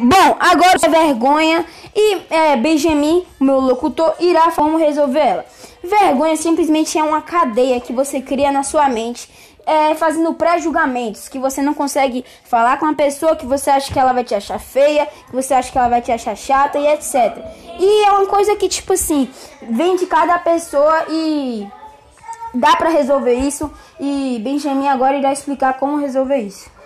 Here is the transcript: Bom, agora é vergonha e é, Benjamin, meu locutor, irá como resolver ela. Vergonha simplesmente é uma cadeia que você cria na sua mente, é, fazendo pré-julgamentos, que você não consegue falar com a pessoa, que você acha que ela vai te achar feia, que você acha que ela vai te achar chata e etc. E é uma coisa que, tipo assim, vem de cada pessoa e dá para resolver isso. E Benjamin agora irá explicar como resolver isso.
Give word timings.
Bom, 0.00 0.36
agora 0.38 0.78
é 0.80 0.88
vergonha 0.88 1.66
e 1.94 2.22
é, 2.30 2.56
Benjamin, 2.56 3.26
meu 3.40 3.58
locutor, 3.58 4.14
irá 4.20 4.52
como 4.52 4.78
resolver 4.78 5.18
ela. 5.18 5.44
Vergonha 5.82 6.36
simplesmente 6.36 6.96
é 6.96 7.02
uma 7.02 7.20
cadeia 7.20 7.80
que 7.80 7.92
você 7.92 8.20
cria 8.20 8.52
na 8.52 8.62
sua 8.62 8.88
mente, 8.88 9.28
é, 9.66 9.96
fazendo 9.96 10.32
pré-julgamentos, 10.34 11.28
que 11.28 11.38
você 11.38 11.60
não 11.60 11.74
consegue 11.74 12.24
falar 12.44 12.78
com 12.78 12.86
a 12.86 12.94
pessoa, 12.94 13.34
que 13.34 13.44
você 13.44 13.70
acha 13.70 13.92
que 13.92 13.98
ela 13.98 14.12
vai 14.12 14.22
te 14.22 14.36
achar 14.36 14.60
feia, 14.60 15.06
que 15.06 15.34
você 15.34 15.52
acha 15.52 15.72
que 15.72 15.76
ela 15.76 15.88
vai 15.88 16.00
te 16.00 16.12
achar 16.12 16.36
chata 16.36 16.78
e 16.78 16.86
etc. 16.86 17.36
E 17.80 18.04
é 18.04 18.12
uma 18.12 18.26
coisa 18.26 18.54
que, 18.54 18.68
tipo 18.68 18.92
assim, 18.92 19.28
vem 19.62 19.96
de 19.96 20.06
cada 20.06 20.38
pessoa 20.38 21.06
e 21.08 21.66
dá 22.54 22.76
para 22.76 22.88
resolver 22.88 23.34
isso. 23.34 23.68
E 23.98 24.40
Benjamin 24.44 24.86
agora 24.86 25.16
irá 25.16 25.32
explicar 25.32 25.76
como 25.78 25.96
resolver 25.96 26.38
isso. 26.38 26.70